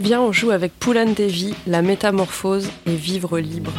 Viens, 0.00 0.20
on 0.20 0.30
joue 0.30 0.52
avec 0.52 0.78
Poulan 0.78 1.06
Devi, 1.06 1.54
la 1.66 1.82
métamorphose 1.82 2.70
et 2.86 2.94
vivre 2.94 3.40
libre. 3.40 3.72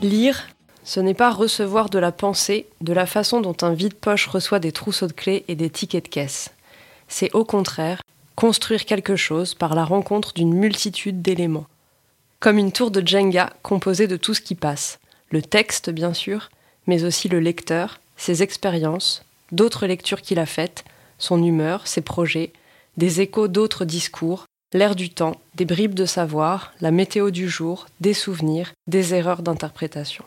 Lire, 0.00 0.46
ce 0.88 1.00
n'est 1.00 1.12
pas 1.12 1.30
recevoir 1.30 1.90
de 1.90 1.98
la 1.98 2.12
pensée 2.12 2.66
de 2.80 2.94
la 2.94 3.04
façon 3.04 3.42
dont 3.42 3.56
un 3.60 3.74
vide-poche 3.74 4.26
reçoit 4.26 4.58
des 4.58 4.72
trousseaux 4.72 5.06
de 5.06 5.12
clés 5.12 5.44
et 5.46 5.54
des 5.54 5.68
tickets 5.68 6.04
de 6.04 6.08
caisse. 6.08 6.48
C'est 7.08 7.30
au 7.34 7.44
contraire 7.44 8.00
construire 8.36 8.86
quelque 8.86 9.14
chose 9.14 9.52
par 9.52 9.74
la 9.74 9.84
rencontre 9.84 10.32
d'une 10.32 10.54
multitude 10.54 11.20
d'éléments. 11.20 11.66
Comme 12.40 12.56
une 12.56 12.72
tour 12.72 12.90
de 12.90 13.06
Jenga 13.06 13.52
composée 13.62 14.06
de 14.06 14.16
tout 14.16 14.32
ce 14.32 14.40
qui 14.40 14.54
passe. 14.54 14.98
Le 15.28 15.42
texte, 15.42 15.90
bien 15.90 16.14
sûr, 16.14 16.48
mais 16.86 17.04
aussi 17.04 17.28
le 17.28 17.38
lecteur, 17.38 18.00
ses 18.16 18.42
expériences, 18.42 19.22
d'autres 19.52 19.86
lectures 19.86 20.22
qu'il 20.22 20.38
a 20.38 20.46
faites, 20.46 20.86
son 21.18 21.44
humeur, 21.44 21.86
ses 21.86 22.00
projets, 22.00 22.50
des 22.96 23.20
échos 23.20 23.48
d'autres 23.48 23.84
discours, 23.84 24.46
l'air 24.72 24.96
du 24.96 25.10
temps, 25.10 25.36
des 25.54 25.66
bribes 25.66 25.92
de 25.92 26.06
savoir, 26.06 26.72
la 26.80 26.92
météo 26.92 27.30
du 27.30 27.46
jour, 27.46 27.88
des 28.00 28.14
souvenirs, 28.14 28.72
des 28.86 29.12
erreurs 29.12 29.42
d'interprétation. 29.42 30.24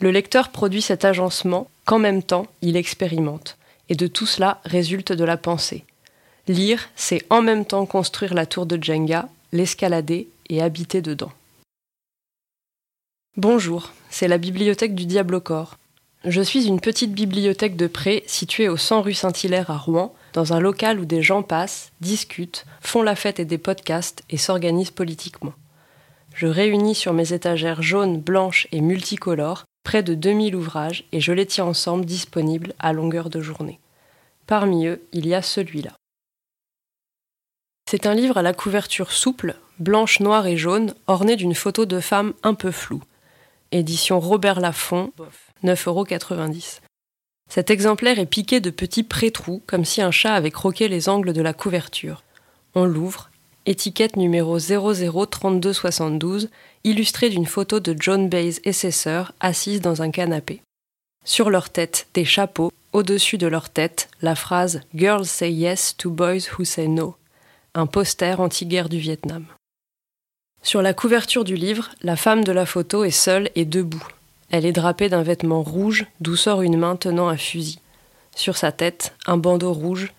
Le 0.00 0.12
lecteur 0.12 0.50
produit 0.50 0.82
cet 0.82 1.04
agencement 1.04 1.68
qu'en 1.84 1.98
même 1.98 2.22
temps 2.22 2.46
il 2.62 2.76
expérimente, 2.76 3.56
et 3.88 3.96
de 3.96 4.06
tout 4.06 4.26
cela 4.26 4.60
résulte 4.64 5.12
de 5.12 5.24
la 5.24 5.36
pensée. 5.36 5.84
Lire, 6.46 6.88
c'est 6.94 7.22
en 7.30 7.42
même 7.42 7.64
temps 7.64 7.84
construire 7.84 8.32
la 8.32 8.46
tour 8.46 8.64
de 8.64 8.82
Jenga, 8.82 9.28
l'escalader 9.52 10.28
et 10.48 10.62
habiter 10.62 11.02
dedans. 11.02 11.32
Bonjour, 13.36 13.92
c'est 14.08 14.28
la 14.28 14.38
bibliothèque 14.38 14.94
du 14.94 15.04
Diable 15.04 15.34
au 15.34 15.40
corps. 15.40 15.76
Je 16.24 16.42
suis 16.42 16.66
une 16.66 16.80
petite 16.80 17.12
bibliothèque 17.12 17.76
de 17.76 17.86
prêt 17.86 18.22
située 18.26 18.68
au 18.68 18.76
100 18.76 19.02
rue 19.02 19.14
Saint-Hilaire 19.14 19.70
à 19.70 19.78
Rouen, 19.78 20.14
dans 20.32 20.52
un 20.52 20.60
local 20.60 20.98
où 21.00 21.04
des 21.04 21.22
gens 21.22 21.42
passent, 21.42 21.92
discutent, 22.00 22.66
font 22.80 23.02
la 23.02 23.14
fête 23.14 23.40
et 23.40 23.44
des 23.44 23.58
podcasts 23.58 24.24
et 24.30 24.36
s'organisent 24.36 24.90
politiquement. 24.90 25.54
Je 26.34 26.46
réunis 26.46 26.94
sur 26.94 27.12
mes 27.12 27.32
étagères 27.32 27.82
jaunes, 27.82 28.20
blanches 28.20 28.68
et 28.72 28.80
multicolores 28.80 29.64
près 29.88 30.02
de 30.02 30.12
2000 30.12 30.54
ouvrages 30.54 31.04
et 31.12 31.20
je 31.22 31.32
les 31.32 31.46
tiens 31.46 31.64
ensemble 31.64 32.04
disponibles 32.04 32.74
à 32.78 32.92
longueur 32.92 33.30
de 33.30 33.40
journée. 33.40 33.80
Parmi 34.46 34.84
eux, 34.84 35.00
il 35.14 35.26
y 35.26 35.34
a 35.34 35.40
celui-là. 35.40 35.92
C'est 37.88 38.04
un 38.04 38.12
livre 38.12 38.36
à 38.36 38.42
la 38.42 38.52
couverture 38.52 39.12
souple, 39.12 39.56
blanche, 39.78 40.20
noire 40.20 40.46
et 40.46 40.58
jaune, 40.58 40.92
orné 41.06 41.36
d'une 41.36 41.54
photo 41.54 41.86
de 41.86 42.00
femme 42.00 42.34
un 42.42 42.52
peu 42.52 42.70
floue. 42.70 43.02
Édition 43.72 44.20
Robert 44.20 44.60
Laffont, 44.60 45.10
9,90 45.64 45.88
euros. 45.88 46.06
Cet 47.48 47.70
exemplaire 47.70 48.18
est 48.18 48.26
piqué 48.26 48.60
de 48.60 48.68
petits 48.68 49.04
pré-trous, 49.04 49.62
comme 49.66 49.86
si 49.86 50.02
un 50.02 50.10
chat 50.10 50.34
avait 50.34 50.50
croqué 50.50 50.88
les 50.88 51.08
angles 51.08 51.32
de 51.32 51.40
la 51.40 51.54
couverture. 51.54 52.24
On 52.74 52.84
l'ouvre, 52.84 53.30
étiquette 53.68 54.16
numéro 54.16 54.58
003272, 54.58 56.48
illustrée 56.84 57.28
d'une 57.28 57.46
photo 57.46 57.80
de 57.80 57.94
John 57.98 58.28
Bays 58.28 58.60
et 58.64 58.72
ses 58.72 58.90
sœurs 58.90 59.32
assises 59.40 59.82
dans 59.82 60.00
un 60.00 60.10
canapé. 60.10 60.62
Sur 61.24 61.50
leur 61.50 61.68
tête, 61.68 62.08
des 62.14 62.24
chapeaux, 62.24 62.72
au-dessus 62.94 63.36
de 63.36 63.46
leur 63.46 63.68
tête, 63.68 64.08
la 64.22 64.34
phrase 64.34 64.80
Girls 64.94 65.26
say 65.26 65.52
yes 65.52 65.94
to 65.98 66.10
boys 66.10 66.48
who 66.56 66.64
say 66.64 66.88
no, 66.88 67.16
un 67.74 67.86
poster 67.86 68.40
anti-guerre 68.40 68.88
du 68.88 68.98
Vietnam. 68.98 69.44
Sur 70.62 70.80
la 70.80 70.94
couverture 70.94 71.44
du 71.44 71.54
livre, 71.54 71.90
la 72.02 72.16
femme 72.16 72.44
de 72.44 72.52
la 72.52 72.64
photo 72.64 73.04
est 73.04 73.10
seule 73.10 73.50
et 73.54 73.66
debout. 73.66 74.06
Elle 74.50 74.64
est 74.64 74.72
drapée 74.72 75.10
d'un 75.10 75.22
vêtement 75.22 75.62
rouge 75.62 76.06
d'où 76.20 76.36
sort 76.36 76.62
une 76.62 76.78
main 76.78 76.96
tenant 76.96 77.28
un 77.28 77.36
fusil. 77.36 77.80
Sur 78.34 78.56
sa 78.56 78.72
tête, 78.72 79.14
un 79.26 79.36
bandeau 79.36 79.74
rouge. 79.74 80.12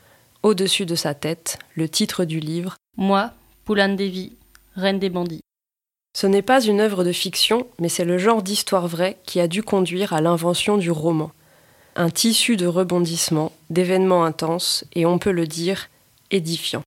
Au-dessus 0.44 0.86
de 0.86 0.96
sa 0.96 1.14
tête, 1.16 1.58
le 1.76 1.90
titre 1.90 2.24
du 2.24 2.40
livre 2.40 2.78
Moi, 2.96 3.32
Poulan 3.70 3.90
Devi, 3.90 4.32
reine 4.76 4.98
des 4.98 5.12
bandits. 5.12 5.44
Ce 6.18 6.26
n'est 6.26 6.42
pas 6.42 6.60
une 6.60 6.80
œuvre 6.80 7.04
de 7.04 7.12
fiction, 7.12 7.68
mais 7.78 7.88
c'est 7.88 8.04
le 8.04 8.18
genre 8.18 8.42
d'histoire 8.42 8.88
vraie 8.88 9.20
qui 9.28 9.40
a 9.40 9.48
dû 9.48 9.62
conduire 9.62 10.12
à 10.12 10.22
l'invention 10.22 10.80
du 10.80 10.90
roman. 10.90 11.30
Un 11.96 12.10
tissu 12.10 12.58
de 12.58 12.66
rebondissements, 12.66 13.52
d'événements 13.70 14.26
intenses 14.26 14.86
et, 14.96 15.06
on 15.06 15.20
peut 15.20 15.30
le 15.30 15.46
dire, 15.46 15.90
édifiants. 16.32 16.82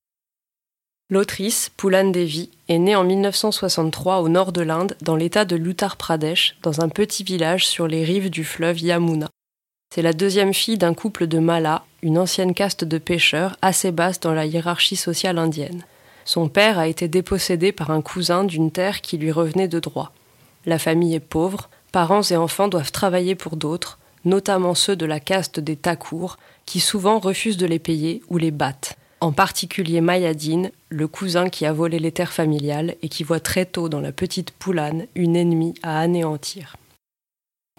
L'autrice, 1.08 1.70
Poulan 1.76 2.10
Devi, 2.10 2.50
est 2.68 2.80
née 2.80 2.96
en 2.96 3.04
1963 3.04 4.18
au 4.18 4.28
nord 4.28 4.50
de 4.50 4.62
l'Inde, 4.62 4.96
dans 5.02 5.14
l'état 5.14 5.44
de 5.44 5.54
l'Uttar 5.54 5.96
Pradesh, 5.96 6.56
dans 6.64 6.80
un 6.80 6.88
petit 6.88 7.22
village 7.22 7.64
sur 7.64 7.86
les 7.86 8.02
rives 8.02 8.28
du 8.28 8.42
fleuve 8.42 8.80
Yamuna. 8.80 9.28
C'est 9.94 10.02
la 10.02 10.12
deuxième 10.12 10.52
fille 10.52 10.78
d'un 10.78 10.94
couple 10.94 11.28
de 11.28 11.38
Mallas, 11.38 11.84
une 12.02 12.18
ancienne 12.18 12.54
caste 12.54 12.82
de 12.82 12.98
pêcheurs 12.98 13.56
assez 13.62 13.92
basse 13.92 14.18
dans 14.18 14.34
la 14.34 14.46
hiérarchie 14.46 14.96
sociale 14.96 15.38
indienne. 15.38 15.84
Son 16.24 16.48
père 16.48 16.78
a 16.78 16.88
été 16.88 17.08
dépossédé 17.08 17.72
par 17.72 17.90
un 17.90 18.02
cousin 18.02 18.44
d'une 18.44 18.70
terre 18.70 19.00
qui 19.00 19.18
lui 19.18 19.32
revenait 19.32 19.68
de 19.68 19.80
droit. 19.80 20.12
La 20.66 20.78
famille 20.78 21.14
est 21.14 21.20
pauvre, 21.20 21.68
parents 21.90 22.22
et 22.22 22.36
enfants 22.36 22.68
doivent 22.68 22.92
travailler 22.92 23.34
pour 23.34 23.56
d'autres, 23.56 23.98
notamment 24.24 24.74
ceux 24.74 24.96
de 24.96 25.06
la 25.06 25.20
caste 25.20 25.60
des 25.60 25.76
Thakur, 25.76 26.38
qui 26.66 26.80
souvent 26.80 27.18
refusent 27.18 27.56
de 27.56 27.66
les 27.66 27.78
payer 27.80 28.22
ou 28.28 28.38
les 28.38 28.52
battent 28.52 28.96
en 29.22 29.30
particulier 29.30 30.00
Mayadine, 30.00 30.72
le 30.88 31.06
cousin 31.06 31.48
qui 31.48 31.64
a 31.64 31.72
volé 31.72 32.00
les 32.00 32.10
terres 32.10 32.32
familiales 32.32 32.96
et 33.02 33.08
qui 33.08 33.22
voit 33.22 33.38
très 33.38 33.64
tôt 33.64 33.88
dans 33.88 34.00
la 34.00 34.10
petite 34.10 34.50
Poulane 34.50 35.06
une 35.14 35.36
ennemie 35.36 35.74
à 35.84 36.00
anéantir. 36.00 36.74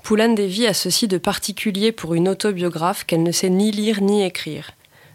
Poulane 0.04 0.36
Devi 0.36 0.66
a 0.66 0.74
ceci 0.74 1.10
de 1.10 1.18
particulier 1.18 1.92
pour 1.92 2.14
une 2.14 2.30
autobiographe 2.30 3.04
qu'elle 3.04 3.24
ne 3.24 3.34
sait 3.34 3.50
ni 3.50 3.72
lire 3.72 4.02
ni 4.02 4.24
écrire. 4.24 4.72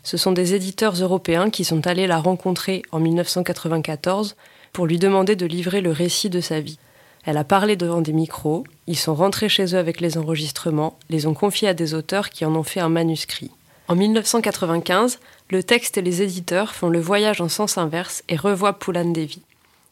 Ce 0.09 0.17
sont 0.17 0.33
des 0.33 0.55
éditeurs 0.55 0.95
européens 0.95 1.51
qui 1.51 1.65
sont 1.65 1.87
allés 1.87 2.07
la 2.07 2.19
rencontrer 2.19 2.81
en 2.93 2.99
1994 2.99 4.37
pour 4.73 4.87
lui 4.87 4.99
demander 4.99 5.37
de 5.37 5.45
livrer 5.45 5.83
le 5.83 5.93
récit 5.93 6.31
de 6.31 6.41
sa 6.41 6.61
vie. 6.61 6.79
Elle 7.27 7.37
a 7.37 7.45
parlé 7.45 7.77
devant 7.77 8.01
des 8.01 8.15
micros, 8.15 8.65
ils 8.87 8.97
sont 8.97 9.15
rentrés 9.15 9.51
chez 9.51 9.75
eux 9.75 9.79
avec 9.79 10.01
les 10.01 10.17
enregistrements, 10.17 10.99
les 11.11 11.27
ont 11.27 11.35
confiés 11.35 11.69
à 11.69 11.75
des 11.75 11.93
auteurs 11.93 12.31
qui 12.31 12.47
en 12.47 12.57
ont 12.57 12.63
fait 12.63 12.81
un 12.81 12.89
manuscrit. 12.89 13.51
En 13.89 13.97
1995, 13.97 15.19
le 15.51 15.63
texte 15.63 15.99
et 15.99 16.03
les 16.03 16.23
éditeurs 16.23 16.75
font 16.75 16.89
le 16.89 17.01
voyage 17.01 17.43
en 17.43 17.51
sens 17.51 17.77
inverse 17.77 18.25
et 18.31 18.37
revoient 18.37 18.79
Poulan 18.79 19.11
Devi. 19.11 19.43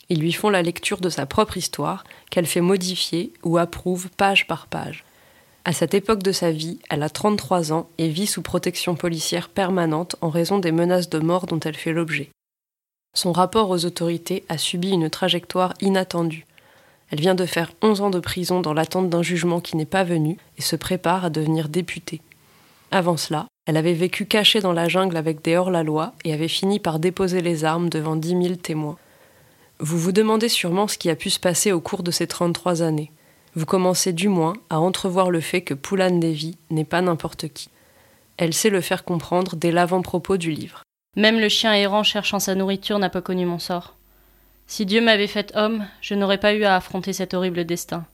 Ils 0.08 0.20
lui 0.20 0.32
font 0.32 0.48
la 0.48 0.62
lecture 0.62 1.02
de 1.02 1.10
sa 1.10 1.26
propre 1.26 1.58
histoire, 1.58 2.04
qu'elle 2.30 2.46
fait 2.46 2.62
modifier 2.62 3.34
ou 3.42 3.58
approuve 3.58 4.08
page 4.16 4.46
par 4.46 4.66
page. 4.66 5.04
À 5.68 5.72
cette 5.72 5.94
époque 5.94 6.22
de 6.22 6.30
sa 6.30 6.52
vie, 6.52 6.78
elle 6.90 7.02
a 7.02 7.10
33 7.10 7.72
ans 7.72 7.88
et 7.98 8.06
vit 8.06 8.28
sous 8.28 8.40
protection 8.40 8.94
policière 8.94 9.48
permanente 9.48 10.14
en 10.20 10.30
raison 10.30 10.60
des 10.60 10.70
menaces 10.70 11.10
de 11.10 11.18
mort 11.18 11.46
dont 11.46 11.58
elle 11.58 11.74
fait 11.74 11.92
l'objet. 11.92 12.30
Son 13.16 13.32
rapport 13.32 13.68
aux 13.70 13.84
autorités 13.84 14.44
a 14.48 14.58
subi 14.58 14.90
une 14.90 15.10
trajectoire 15.10 15.74
inattendue. 15.80 16.46
Elle 17.10 17.18
vient 17.18 17.34
de 17.34 17.46
faire 17.46 17.72
11 17.82 18.00
ans 18.00 18.10
de 18.10 18.20
prison 18.20 18.60
dans 18.60 18.74
l'attente 18.74 19.10
d'un 19.10 19.24
jugement 19.24 19.60
qui 19.60 19.76
n'est 19.76 19.86
pas 19.86 20.04
venu 20.04 20.38
et 20.56 20.62
se 20.62 20.76
prépare 20.76 21.24
à 21.24 21.30
devenir 21.30 21.68
députée. 21.68 22.20
Avant 22.92 23.16
cela, 23.16 23.48
elle 23.66 23.76
avait 23.76 23.92
vécu 23.92 24.24
cachée 24.24 24.60
dans 24.60 24.72
la 24.72 24.88
jungle 24.88 25.16
avec 25.16 25.42
des 25.42 25.56
hors-la-loi 25.56 26.12
et 26.22 26.32
avait 26.32 26.46
fini 26.46 26.78
par 26.78 27.00
déposer 27.00 27.42
les 27.42 27.64
armes 27.64 27.88
devant 27.88 28.14
dix 28.14 28.36
mille 28.36 28.58
témoins. 28.58 28.98
Vous 29.80 29.98
vous 29.98 30.12
demandez 30.12 30.48
sûrement 30.48 30.86
ce 30.86 30.96
qui 30.96 31.10
a 31.10 31.16
pu 31.16 31.28
se 31.28 31.40
passer 31.40 31.72
au 31.72 31.80
cours 31.80 32.04
de 32.04 32.12
ces 32.12 32.28
33 32.28 32.82
années. 32.82 33.10
Vous 33.56 33.64
commencez 33.64 34.12
du 34.12 34.28
moins 34.28 34.52
à 34.68 34.80
entrevoir 34.80 35.30
le 35.30 35.40
fait 35.40 35.62
que 35.62 35.72
Poulan 35.72 36.18
Devi 36.18 36.58
n'est 36.68 36.84
pas 36.84 37.00
n'importe 37.00 37.48
qui. 37.48 37.70
Elle 38.36 38.52
sait 38.52 38.68
le 38.68 38.82
faire 38.82 39.02
comprendre 39.02 39.56
dès 39.56 39.72
l'avant-propos 39.72 40.36
du 40.36 40.50
livre. 40.50 40.82
Même 41.16 41.40
le 41.40 41.48
chien 41.48 41.72
errant 41.72 42.02
cherchant 42.02 42.38
sa 42.38 42.54
nourriture 42.54 42.98
n'a 42.98 43.08
pas 43.08 43.22
connu 43.22 43.46
mon 43.46 43.58
sort. 43.58 43.96
Si 44.66 44.84
Dieu 44.84 45.00
m'avait 45.00 45.26
fait 45.26 45.56
homme, 45.56 45.86
je 46.02 46.14
n'aurais 46.14 46.36
pas 46.36 46.52
eu 46.52 46.64
à 46.64 46.76
affronter 46.76 47.14
cet 47.14 47.32
horrible 47.32 47.64
destin. 47.64 48.04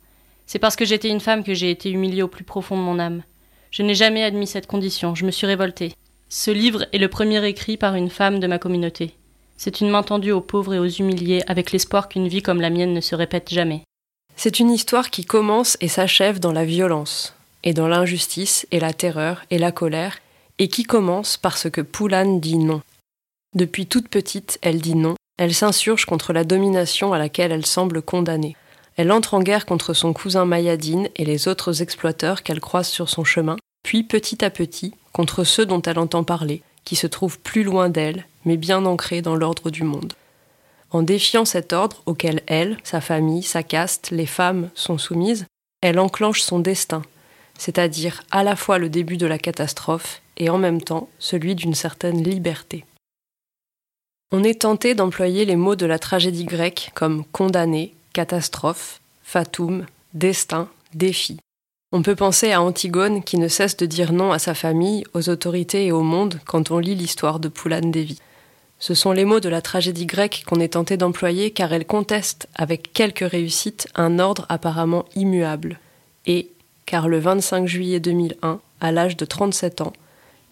C'est 0.46 0.60
parce 0.60 0.76
que 0.76 0.84
j'étais 0.84 1.08
une 1.08 1.18
femme 1.18 1.42
que 1.42 1.54
j'ai 1.54 1.72
été 1.72 1.90
humiliée 1.90 2.22
au 2.22 2.28
plus 2.28 2.44
profond 2.44 2.76
de 2.76 2.82
mon 2.82 3.00
âme. 3.00 3.24
Je 3.72 3.82
n'ai 3.82 3.96
jamais 3.96 4.22
admis 4.22 4.46
cette 4.46 4.68
condition, 4.68 5.16
je 5.16 5.26
me 5.26 5.32
suis 5.32 5.48
révoltée. 5.48 5.92
Ce 6.28 6.52
livre 6.52 6.86
est 6.92 6.98
le 6.98 7.08
premier 7.08 7.44
écrit 7.48 7.76
par 7.76 7.96
une 7.96 8.10
femme 8.10 8.38
de 8.38 8.46
ma 8.46 8.60
communauté. 8.60 9.16
C'est 9.56 9.80
une 9.80 9.90
main 9.90 10.04
tendue 10.04 10.30
aux 10.30 10.40
pauvres 10.40 10.74
et 10.74 10.78
aux 10.78 10.86
humiliés 10.86 11.42
avec 11.48 11.72
l'espoir 11.72 12.08
qu'une 12.08 12.28
vie 12.28 12.42
comme 12.42 12.60
la 12.60 12.70
mienne 12.70 12.94
ne 12.94 13.00
se 13.00 13.16
répète 13.16 13.50
jamais. 13.50 13.82
C'est 14.44 14.58
une 14.58 14.72
histoire 14.72 15.10
qui 15.10 15.24
commence 15.24 15.76
et 15.80 15.86
s'achève 15.86 16.40
dans 16.40 16.50
la 16.50 16.64
violence, 16.64 17.36
et 17.62 17.74
dans 17.74 17.86
l'injustice 17.86 18.66
et 18.72 18.80
la 18.80 18.92
terreur 18.92 19.44
et 19.50 19.58
la 19.58 19.70
colère, 19.70 20.18
et 20.58 20.66
qui 20.66 20.82
commence 20.82 21.36
parce 21.36 21.70
que 21.70 21.80
Poulane 21.80 22.40
dit 22.40 22.58
non. 22.58 22.82
Depuis 23.54 23.86
toute 23.86 24.08
petite, 24.08 24.58
elle 24.60 24.80
dit 24.80 24.96
non, 24.96 25.14
elle 25.38 25.54
s'insurge 25.54 26.06
contre 26.06 26.32
la 26.32 26.42
domination 26.42 27.12
à 27.12 27.20
laquelle 27.20 27.52
elle 27.52 27.64
semble 27.64 28.02
condamnée. 28.02 28.56
Elle 28.96 29.12
entre 29.12 29.34
en 29.34 29.42
guerre 29.44 29.64
contre 29.64 29.94
son 29.94 30.12
cousin 30.12 30.44
Mayadine 30.44 31.08
et 31.14 31.24
les 31.24 31.46
autres 31.46 31.80
exploiteurs 31.80 32.42
qu'elle 32.42 32.58
croise 32.58 32.88
sur 32.88 33.08
son 33.08 33.22
chemin, 33.22 33.58
puis 33.84 34.02
petit 34.02 34.44
à 34.44 34.50
petit 34.50 34.92
contre 35.12 35.44
ceux 35.44 35.66
dont 35.66 35.82
elle 35.82 36.00
entend 36.00 36.24
parler, 36.24 36.64
qui 36.84 36.96
se 36.96 37.06
trouve 37.06 37.38
plus 37.38 37.62
loin 37.62 37.88
d'elle, 37.90 38.26
mais 38.44 38.56
bien 38.56 38.86
ancré 38.86 39.22
dans 39.22 39.36
l'ordre 39.36 39.70
du 39.70 39.84
monde. 39.84 40.14
En 40.92 41.02
défiant 41.02 41.46
cet 41.46 41.72
ordre 41.72 42.02
auquel 42.04 42.42
elle, 42.46 42.76
sa 42.84 43.00
famille, 43.00 43.42
sa 43.42 43.62
caste, 43.62 44.10
les 44.10 44.26
femmes 44.26 44.68
sont 44.74 44.98
soumises, 44.98 45.46
elle 45.80 45.98
enclenche 45.98 46.42
son 46.42 46.58
destin, 46.58 47.02
c'est-à-dire 47.58 48.22
à 48.30 48.44
la 48.44 48.56
fois 48.56 48.78
le 48.78 48.90
début 48.90 49.16
de 49.16 49.26
la 49.26 49.38
catastrophe 49.38 50.20
et 50.36 50.50
en 50.50 50.58
même 50.58 50.82
temps 50.82 51.08
celui 51.18 51.54
d'une 51.54 51.74
certaine 51.74 52.22
liberté. 52.22 52.84
On 54.32 54.44
est 54.44 54.62
tenté 54.62 54.94
d'employer 54.94 55.46
les 55.46 55.56
mots 55.56 55.76
de 55.76 55.86
la 55.86 55.98
tragédie 55.98 56.44
grecque 56.44 56.90
comme 56.94 57.24
condamné, 57.32 57.94
catastrophe, 58.12 59.00
fatum, 59.22 59.86
destin, 60.12 60.68
défi. 60.94 61.38
On 61.90 62.02
peut 62.02 62.16
penser 62.16 62.52
à 62.52 62.62
Antigone 62.62 63.22
qui 63.22 63.38
ne 63.38 63.48
cesse 63.48 63.76
de 63.76 63.86
dire 63.86 64.12
non 64.12 64.32
à 64.32 64.38
sa 64.38 64.54
famille, 64.54 65.04
aux 65.14 65.28
autorités 65.28 65.86
et 65.86 65.92
au 65.92 66.02
monde 66.02 66.38
quand 66.46 66.70
on 66.70 66.78
lit 66.78 66.94
l'histoire 66.94 67.40
de 67.40 67.48
Poulan 67.48 67.90
Devi. 67.90 68.18
Ce 68.82 68.94
sont 68.94 69.12
les 69.12 69.24
mots 69.24 69.38
de 69.38 69.48
la 69.48 69.62
tragédie 69.62 70.06
grecque 70.06 70.42
qu'on 70.44 70.58
est 70.58 70.72
tenté 70.72 70.96
d'employer 70.96 71.52
car 71.52 71.72
elle 71.72 71.86
conteste, 71.86 72.48
avec 72.56 72.92
quelques 72.92 73.20
réussites, 73.20 73.86
un 73.94 74.18
ordre 74.18 74.44
apparemment 74.48 75.04
immuable. 75.14 75.78
Et, 76.26 76.48
car 76.84 77.08
le 77.08 77.20
25 77.20 77.68
juillet 77.68 78.00
2001, 78.00 78.58
à 78.80 78.90
l'âge 78.90 79.16
de 79.16 79.24
37 79.24 79.82
ans, 79.82 79.92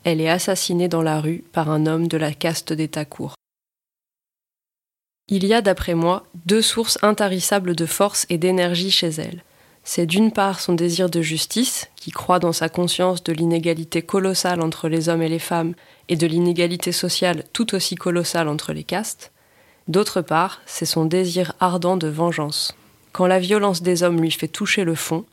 elle 0.04 0.20
est 0.20 0.28
assassinée 0.28 0.86
dans 0.86 1.02
la 1.02 1.20
rue 1.20 1.42
par 1.50 1.72
un 1.72 1.86
homme 1.86 2.06
de 2.06 2.16
la 2.16 2.30
caste 2.32 2.72
des 2.72 2.86
Takour. 2.86 3.34
Il 5.26 5.44
y 5.44 5.52
a, 5.52 5.60
d'après 5.60 5.94
moi, 5.94 6.24
deux 6.46 6.62
sources 6.62 6.98
intarissables 7.02 7.74
de 7.74 7.86
force 7.86 8.26
et 8.30 8.38
d'énergie 8.38 8.92
chez 8.92 9.08
elle. 9.08 9.42
C'est 9.82 10.06
d'une 10.06 10.30
part 10.30 10.60
son 10.60 10.74
désir 10.74 11.10
de 11.10 11.20
justice, 11.20 11.88
qui 11.96 12.12
croit 12.12 12.38
dans 12.38 12.52
sa 12.52 12.68
conscience 12.68 13.24
de 13.24 13.32
l'inégalité 13.32 14.02
colossale 14.02 14.60
entre 14.60 14.88
les 14.88 15.08
hommes 15.08 15.22
et 15.22 15.28
les 15.28 15.40
femmes, 15.40 15.74
et 16.10 16.16
de 16.16 16.26
l'inégalité 16.26 16.92
sociale 16.92 17.44
tout 17.54 17.74
aussi 17.74 17.94
colossale 17.94 18.48
entre 18.48 18.74
les 18.74 18.84
castes. 18.84 19.32
D'autre 19.88 20.20
part, 20.20 20.60
c'est 20.66 20.84
son 20.84 21.06
désir 21.06 21.54
ardent 21.60 21.96
de 21.96 22.08
vengeance. 22.08 22.76
Quand 23.12 23.26
la 23.26 23.38
violence 23.38 23.80
des 23.80 24.02
hommes 24.02 24.20
lui 24.20 24.30
fait 24.30 24.48
toucher 24.48 24.84
le 24.84 24.94
fond, 24.94 25.24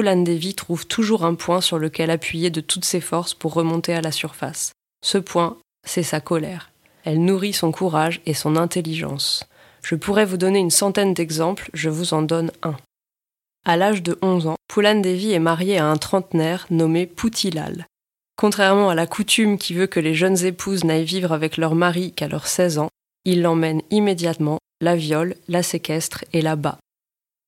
Devi 0.00 0.54
trouve 0.54 0.86
toujours 0.86 1.24
un 1.24 1.34
point 1.34 1.60
sur 1.60 1.78
lequel 1.78 2.10
appuyer 2.10 2.50
de 2.50 2.62
toutes 2.62 2.84
ses 2.84 3.00
forces 3.00 3.34
pour 3.34 3.52
remonter 3.52 3.94
à 3.94 4.00
la 4.00 4.10
surface. 4.10 4.72
Ce 5.04 5.18
point, 5.18 5.58
c'est 5.86 6.02
sa 6.02 6.20
colère. 6.20 6.70
Elle 7.04 7.22
nourrit 7.24 7.52
son 7.52 7.72
courage 7.72 8.22
et 8.24 8.34
son 8.34 8.56
intelligence. 8.56 9.44
Je 9.82 9.94
pourrais 9.94 10.24
vous 10.24 10.36
donner 10.38 10.60
une 10.60 10.70
centaine 10.70 11.12
d'exemples, 11.12 11.68
je 11.74 11.90
vous 11.90 12.14
en 12.14 12.22
donne 12.22 12.52
un. 12.62 12.76
À 13.66 13.76
l'âge 13.76 14.02
de 14.02 14.18
11 14.22 14.46
ans, 14.46 14.56
Poulan 14.68 15.00
Devi 15.00 15.32
est 15.32 15.38
mariée 15.38 15.78
à 15.78 15.86
un 15.86 15.96
trentenaire 15.96 16.66
nommé 16.70 17.06
Poutilal. 17.06 17.86
Contrairement 18.42 18.90
à 18.90 18.96
la 18.96 19.06
coutume 19.06 19.56
qui 19.56 19.72
veut 19.72 19.86
que 19.86 20.00
les 20.00 20.16
jeunes 20.16 20.44
épouses 20.44 20.82
n'aillent 20.82 21.04
vivre 21.04 21.30
avec 21.30 21.56
leur 21.56 21.76
mari 21.76 22.10
qu'à 22.10 22.26
leurs 22.26 22.48
16 22.48 22.78
ans, 22.78 22.88
il 23.24 23.40
l'emmène 23.40 23.82
immédiatement, 23.92 24.58
la 24.80 24.96
viole, 24.96 25.36
la 25.46 25.62
séquestre 25.62 26.24
et 26.32 26.42
la 26.42 26.56
bat. 26.56 26.78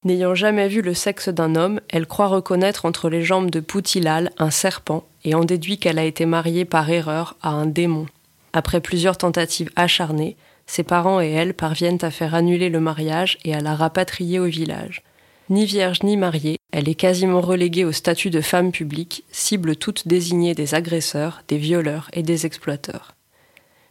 N'ayant 0.04 0.36
jamais 0.36 0.68
vu 0.68 0.82
le 0.82 0.94
sexe 0.94 1.28
d'un 1.28 1.56
homme, 1.56 1.80
elle 1.88 2.06
croit 2.06 2.28
reconnaître 2.28 2.84
entre 2.84 3.08
les 3.08 3.24
jambes 3.24 3.50
de 3.50 3.58
Poutilal 3.58 4.30
un 4.38 4.52
serpent 4.52 5.04
et 5.24 5.34
en 5.34 5.44
déduit 5.44 5.78
qu'elle 5.78 5.98
a 5.98 6.04
été 6.04 6.26
mariée 6.26 6.64
par 6.64 6.88
erreur 6.88 7.34
à 7.42 7.48
un 7.48 7.66
démon. 7.66 8.06
Après 8.52 8.80
plusieurs 8.80 9.18
tentatives 9.18 9.72
acharnées, 9.74 10.36
ses 10.66 10.84
parents 10.84 11.20
et 11.20 11.32
elle 11.32 11.54
parviennent 11.54 12.04
à 12.04 12.12
faire 12.12 12.36
annuler 12.36 12.68
le 12.68 12.78
mariage 12.78 13.38
et 13.44 13.52
à 13.52 13.60
la 13.60 13.74
rapatrier 13.74 14.38
au 14.38 14.46
village. 14.46 15.02
Ni 15.50 15.66
vierge 15.66 16.02
ni 16.02 16.16
mariée, 16.16 16.56
elle 16.72 16.88
est 16.88 16.94
quasiment 16.94 17.42
reléguée 17.42 17.84
au 17.84 17.92
statut 17.92 18.30
de 18.30 18.40
femme 18.40 18.72
publique, 18.72 19.24
cible 19.30 19.76
toute 19.76 20.08
désignée 20.08 20.54
des 20.54 20.74
agresseurs, 20.74 21.42
des 21.48 21.58
violeurs 21.58 22.08
et 22.14 22.22
des 22.22 22.46
exploiteurs. 22.46 23.14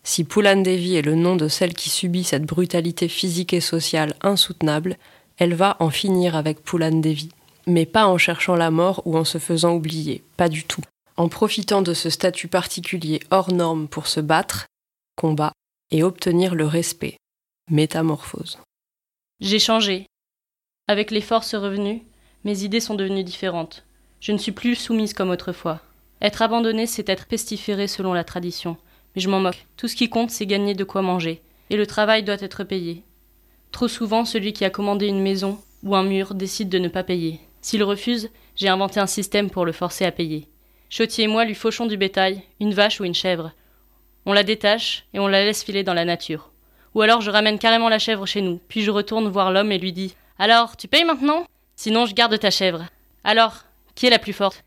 Si 0.04 0.24
Poulan 0.24 0.62
Devi 0.62 0.96
est 0.96 1.04
le 1.04 1.16
nom 1.16 1.36
de 1.36 1.48
celle 1.48 1.74
qui 1.74 1.90
subit 1.90 2.24
cette 2.24 2.46
brutalité 2.46 3.08
physique 3.08 3.54
et 3.54 3.62
sociale 3.62 4.16
insoutenable, 4.22 4.98
elle 5.38 5.54
va 5.54 5.78
en 5.80 5.92
finir 5.92 6.36
avec 6.36 6.64
Poulan 6.64 7.00
Devi. 7.00 7.30
Mais 7.68 7.86
pas 7.86 8.08
en 8.08 8.18
cherchant 8.18 8.56
la 8.56 8.72
mort 8.72 9.04
ou 9.06 9.16
en 9.16 9.24
se 9.24 9.38
faisant 9.38 9.74
oublier, 9.74 10.24
pas 10.36 10.50
du 10.50 10.66
tout. 10.66 10.82
En 11.16 11.30
profitant 11.30 11.82
de 11.82 11.94
ce 11.94 12.10
statut 12.10 12.48
particulier 12.48 13.22
hors 13.32 13.54
norme 13.54 13.88
pour 13.88 14.08
se 14.08 14.20
battre, 14.20 14.66
combat, 15.16 15.54
et 15.92 16.04
obtenir 16.04 16.56
le 16.56 16.66
respect. 16.66 17.18
Métamorphose. 17.70 18.58
J'ai 19.40 19.60
changé, 19.60 20.08
avec 20.88 21.12
les 21.12 21.22
forces 21.22 21.56
revenues, 21.56 22.04
mes 22.44 22.64
idées 22.64 22.82
sont 22.82 22.96
devenues 22.96 23.24
différentes. 23.24 23.86
Je 24.20 24.34
ne 24.34 24.38
suis 24.38 24.52
plus 24.52 24.76
soumise 24.76 25.14
comme 25.14 25.30
autrefois. 25.30 25.80
Être 26.22 26.42
abandonnée, 26.42 26.88
c'est 26.88 27.08
être 27.10 27.26
pestiférée 27.26 27.88
selon 27.88 28.14
la 28.14 28.26
tradition. 28.26 28.76
Mais 29.16 29.22
je 29.22 29.30
m'en 29.30 29.40
moque. 29.40 29.66
Tout 29.78 29.88
ce 29.88 29.96
qui 29.96 30.10
compte, 30.10 30.32
c'est 30.32 30.46
gagner 30.46 30.74
de 30.74 30.84
quoi 30.84 31.02
manger. 31.02 31.42
Et 31.70 31.78
le 31.78 31.88
travail 31.88 32.24
doit 32.24 32.42
être 32.42 32.64
payé. 32.64 33.04
Trop 33.72 33.88
souvent, 33.88 34.26
celui 34.26 34.52
qui 34.52 34.66
a 34.66 34.70
commandé 34.70 35.08
une 35.08 35.22
maison 35.22 35.58
ou 35.84 35.96
un 35.96 36.04
mur 36.04 36.34
décide 36.34 36.70
de 36.70 36.80
ne 36.80 36.90
pas 36.90 37.04
payer. 37.04 37.40
S'il 37.62 37.84
refuse, 37.84 38.30
j'ai 38.56 38.68
inventé 38.68 39.00
un 39.00 39.08
système 39.08 39.50
pour 39.50 39.66
le 39.66 39.72
forcer 39.72 40.06
à 40.06 40.12
payer. 40.12 40.48
Chotier 40.90 41.24
et 41.24 41.28
moi 41.28 41.46
lui 41.46 41.56
fauchons 41.56 41.86
du 41.86 41.98
bétail, 41.98 42.44
une 42.60 42.74
vache 42.74 43.00
ou 43.00 43.06
une 43.06 43.16
chèvre. 43.16 43.52
On 44.26 44.34
la 44.34 44.44
détache 44.44 45.06
et 45.14 45.20
on 45.20 45.28
la 45.28 45.44
laisse 45.44 45.64
filer 45.64 45.84
dans 45.84 45.94
la 45.94 46.06
nature. 46.06 46.52
Ou 46.94 47.02
alors 47.02 47.22
je 47.22 47.32
ramène 47.32 47.58
carrément 47.58 47.90
la 47.90 48.00
chèvre 48.00 48.26
chez 48.26 48.42
nous, 48.42 48.60
puis 48.68 48.84
je 48.84 48.92
retourne 48.92 49.28
voir 49.28 49.52
l'homme 49.52 49.72
et 49.72 49.80
lui 49.80 49.92
dis 49.92 50.14
alors, 50.44 50.76
tu 50.76 50.90
payes 50.90 51.06
maintenant? 51.06 51.46
Sinon, 51.78 52.06
je 52.06 52.14
garde 52.14 52.38
ta 52.38 52.52
chèvre. 52.52 52.84
Alors, 53.24 53.64
qui 53.96 54.08
est 54.08 54.10
la 54.10 54.20
plus 54.20 54.34
forte? 54.34 54.66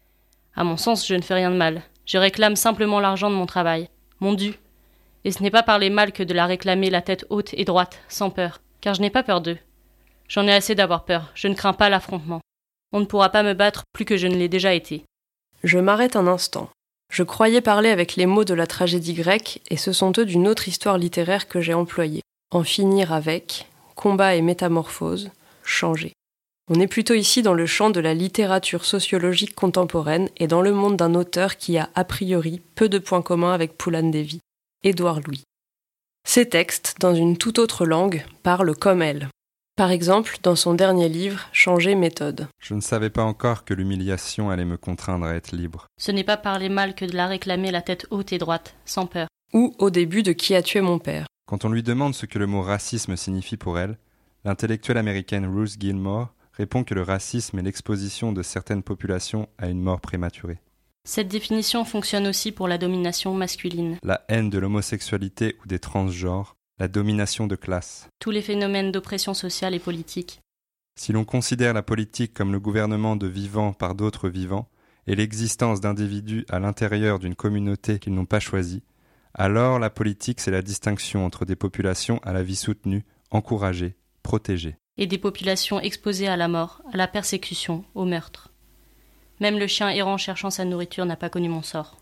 À 0.54 0.64
mon 0.64 0.78
sens, 0.78 1.06
je 1.06 1.14
ne 1.14 1.20
fais 1.20 1.34
rien 1.34 1.50
de 1.50 1.56
mal. 1.56 1.82
Je 2.06 2.16
réclame 2.16 2.56
simplement 2.56 2.98
l'argent 2.98 3.28
de 3.28 3.34
mon 3.34 3.44
travail, 3.44 3.90
mon 4.20 4.32
dû. 4.32 4.54
Et 5.26 5.32
ce 5.32 5.42
n'est 5.42 5.50
pas 5.50 5.62
par 5.62 5.78
les 5.78 5.90
mal 5.90 6.12
que 6.12 6.22
de 6.22 6.32
la 6.32 6.46
réclamer 6.46 6.88
la 6.88 7.02
tête 7.02 7.26
haute 7.28 7.52
et 7.52 7.66
droite, 7.66 7.98
sans 8.08 8.30
peur, 8.30 8.62
car 8.80 8.94
je 8.94 9.02
n'ai 9.02 9.10
pas 9.10 9.22
peur 9.22 9.42
d'eux. 9.42 9.58
J'en 10.28 10.46
ai 10.46 10.54
assez 10.54 10.74
d'avoir 10.74 11.04
peur, 11.04 11.30
je 11.34 11.46
ne 11.46 11.54
crains 11.54 11.74
pas 11.74 11.90
l'affrontement. 11.90 12.40
On 12.94 13.00
ne 13.00 13.04
pourra 13.04 13.28
pas 13.28 13.42
me 13.42 13.52
battre 13.52 13.82
plus 13.92 14.06
que 14.06 14.16
je 14.16 14.28
ne 14.28 14.36
l'ai 14.36 14.48
déjà 14.48 14.72
été. 14.72 15.04
Je 15.62 15.78
m'arrête 15.78 16.16
un 16.16 16.26
instant. 16.26 16.70
Je 17.12 17.22
croyais 17.22 17.60
parler 17.60 17.90
avec 17.90 18.16
les 18.16 18.24
mots 18.24 18.44
de 18.44 18.54
la 18.54 18.66
tragédie 18.66 19.12
grecque, 19.12 19.60
et 19.68 19.76
ce 19.76 19.92
sont 19.92 20.14
eux 20.16 20.24
d'une 20.24 20.48
autre 20.48 20.68
histoire 20.68 20.96
littéraire 20.96 21.48
que 21.48 21.60
j'ai 21.60 21.74
employée. 21.74 22.22
En 22.50 22.62
finir 22.62 23.12
avec, 23.12 23.66
combat 23.94 24.36
et 24.36 24.40
métamorphose, 24.40 25.30
changer. 25.66 26.12
On 26.68 26.80
est 26.80 26.88
plutôt 26.88 27.14
ici 27.14 27.42
dans 27.42 27.54
le 27.54 27.66
champ 27.66 27.90
de 27.90 28.00
la 28.00 28.12
littérature 28.12 28.84
sociologique 28.84 29.54
contemporaine 29.54 30.28
et 30.36 30.48
dans 30.48 30.62
le 30.62 30.72
monde 30.72 30.96
d'un 30.96 31.14
auteur 31.14 31.56
qui 31.56 31.78
a 31.78 31.90
a 31.94 32.04
priori 32.04 32.60
peu 32.74 32.88
de 32.88 32.98
points 32.98 33.22
communs 33.22 33.52
avec 33.52 33.78
Poulan 33.78 34.10
Devi, 34.10 34.40
Édouard 34.82 35.20
Louis. 35.20 35.44
Ses 36.26 36.48
textes, 36.48 36.96
dans 36.98 37.14
une 37.14 37.36
toute 37.36 37.60
autre 37.60 37.86
langue, 37.86 38.24
parlent 38.42 38.74
comme 38.74 39.00
elle. 39.00 39.28
Par 39.76 39.92
exemple, 39.92 40.38
dans 40.42 40.56
son 40.56 40.74
dernier 40.74 41.08
livre, 41.08 41.48
Changer 41.52 41.94
méthode. 41.94 42.48
Je 42.58 42.74
ne 42.74 42.80
savais 42.80 43.10
pas 43.10 43.22
encore 43.22 43.64
que 43.64 43.74
l'humiliation 43.74 44.50
allait 44.50 44.64
me 44.64 44.76
contraindre 44.78 45.26
à 45.26 45.34
être 45.34 45.54
libre. 45.54 45.86
Ce 46.00 46.10
n'est 46.10 46.24
pas 46.24 46.38
par 46.38 46.58
les 46.58 46.70
mal 46.70 46.94
que 46.94 47.04
de 47.04 47.14
la 47.14 47.28
réclamer 47.28 47.70
la 47.70 47.82
tête 47.82 48.06
haute 48.10 48.32
et 48.32 48.38
droite, 48.38 48.74
sans 48.86 49.06
peur. 49.06 49.28
Ou 49.52 49.74
au 49.78 49.90
début 49.90 50.22
de 50.22 50.32
Qui 50.32 50.56
a 50.56 50.62
tué 50.62 50.80
mon 50.80 50.98
père? 50.98 51.26
Quand 51.46 51.64
on 51.64 51.68
lui 51.68 51.84
demande 51.84 52.14
ce 52.14 52.26
que 52.26 52.40
le 52.40 52.46
mot 52.46 52.62
racisme 52.62 53.16
signifie 53.16 53.56
pour 53.56 53.78
elle, 53.78 53.98
L'intellectuelle 54.46 54.98
américaine 54.98 55.44
Ruth 55.44 55.74
Gilmore 55.80 56.32
répond 56.52 56.84
que 56.84 56.94
le 56.94 57.02
racisme 57.02 57.58
est 57.58 57.62
l'exposition 57.62 58.30
de 58.30 58.44
certaines 58.44 58.84
populations 58.84 59.48
à 59.58 59.66
une 59.66 59.80
mort 59.80 60.00
prématurée. 60.00 60.60
Cette 61.02 61.26
définition 61.26 61.84
fonctionne 61.84 62.28
aussi 62.28 62.52
pour 62.52 62.68
la 62.68 62.78
domination 62.78 63.34
masculine. 63.34 63.98
La 64.04 64.22
haine 64.28 64.48
de 64.48 64.58
l'homosexualité 64.58 65.56
ou 65.60 65.66
des 65.66 65.80
transgenres, 65.80 66.54
la 66.78 66.86
domination 66.86 67.48
de 67.48 67.56
classe. 67.56 68.08
Tous 68.20 68.30
les 68.30 68.40
phénomènes 68.40 68.92
d'oppression 68.92 69.34
sociale 69.34 69.74
et 69.74 69.80
politique. 69.80 70.40
Si 70.94 71.10
l'on 71.10 71.24
considère 71.24 71.74
la 71.74 71.82
politique 71.82 72.32
comme 72.32 72.52
le 72.52 72.60
gouvernement 72.60 73.16
de 73.16 73.26
vivants 73.26 73.72
par 73.72 73.96
d'autres 73.96 74.28
vivants, 74.28 74.68
et 75.08 75.16
l'existence 75.16 75.80
d'individus 75.80 76.46
à 76.50 76.60
l'intérieur 76.60 77.18
d'une 77.18 77.34
communauté 77.34 77.98
qu'ils 77.98 78.14
n'ont 78.14 78.26
pas 78.26 78.38
choisie, 78.38 78.84
alors 79.34 79.80
la 79.80 79.90
politique 79.90 80.40
c'est 80.40 80.52
la 80.52 80.62
distinction 80.62 81.26
entre 81.26 81.44
des 81.44 81.56
populations 81.56 82.20
à 82.22 82.32
la 82.32 82.44
vie 82.44 82.54
soutenue, 82.54 83.04
encouragée, 83.32 83.96
et 84.98 85.06
des 85.06 85.18
populations 85.18 85.80
exposées 85.80 86.28
à 86.28 86.36
la 86.36 86.48
mort, 86.48 86.80
à 86.92 86.96
la 86.96 87.06
persécution, 87.06 87.84
au 87.94 88.04
meurtre. 88.04 88.50
Même 89.40 89.58
le 89.58 89.66
chien 89.66 89.90
errant 89.90 90.16
cherchant 90.16 90.50
sa 90.50 90.64
nourriture 90.64 91.04
n'a 91.04 91.16
pas 91.16 91.28
connu 91.28 91.48
mon 91.48 91.62
sort. 91.62 91.96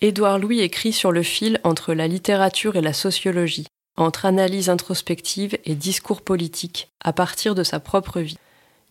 Édouard 0.00 0.38
Louis 0.38 0.60
écrit 0.60 0.92
sur 0.92 1.12
le 1.12 1.22
fil 1.22 1.60
entre 1.64 1.94
la 1.94 2.06
littérature 2.06 2.76
et 2.76 2.82
la 2.82 2.92
sociologie, 2.92 3.66
entre 3.96 4.26
analyse 4.26 4.68
introspective 4.68 5.56
et 5.64 5.74
discours 5.74 6.22
politique, 6.22 6.88
à 7.02 7.12
partir 7.12 7.54
de 7.54 7.62
sa 7.62 7.80
propre 7.80 8.20
vie. 8.20 8.38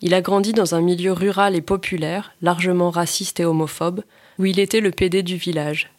Il 0.01 0.13
a 0.13 0.21
grandi 0.21 0.53
dans 0.53 0.75
un 0.75 0.81
milieu 0.81 1.13
rural 1.13 1.55
et 1.55 1.61
populaire, 1.61 2.33
largement 2.41 2.89
raciste 2.89 3.39
et 3.39 3.45
homophobe, 3.45 4.03
où 4.39 4.45
il 4.45 4.59
était 4.59 4.81
le 4.81 4.91
PD 4.91 5.23
du 5.23 5.35
village, 5.35 5.91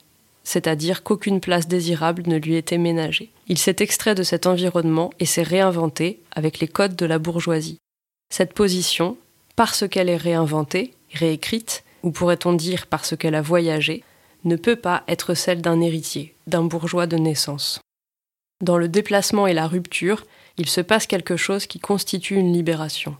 c'est-à-dire 0.44 1.02
qu'aucune 1.02 1.40
place 1.40 1.66
désirable 1.66 2.24
ne 2.26 2.36
lui 2.36 2.54
était 2.54 2.78
ménagée. 2.78 3.30
Il 3.48 3.58
s'est 3.58 3.76
extrait 3.80 4.14
de 4.14 4.22
cet 4.22 4.46
environnement 4.46 5.10
et 5.18 5.26
s'est 5.26 5.42
réinventé 5.42 6.20
avec 6.32 6.60
les 6.60 6.68
codes 6.68 6.96
de 6.96 7.06
la 7.06 7.18
bourgeoisie. 7.18 7.78
Cette 8.30 8.52
position, 8.52 9.16
parce 9.56 9.88
qu'elle 9.88 10.10
est 10.10 10.16
réinventée, 10.16 10.92
réécrite, 11.12 11.84
ou 12.02 12.10
pourrait-on 12.10 12.52
dire 12.52 12.86
parce 12.86 13.16
qu'elle 13.16 13.34
a 13.34 13.42
voyagé, 13.42 14.04
ne 14.44 14.56
peut 14.56 14.76
pas 14.76 15.02
être 15.08 15.34
celle 15.34 15.62
d'un 15.62 15.80
héritier, 15.80 16.34
d'un 16.46 16.64
bourgeois 16.64 17.06
de 17.06 17.16
naissance. 17.16 17.80
Dans 18.62 18.76
le 18.76 18.88
déplacement 18.88 19.46
et 19.46 19.54
la 19.54 19.66
rupture, 19.66 20.26
il 20.58 20.68
se 20.68 20.80
passe 20.80 21.06
quelque 21.06 21.36
chose 21.36 21.66
qui 21.66 21.80
constitue 21.80 22.36
une 22.36 22.52
libération. 22.52 23.16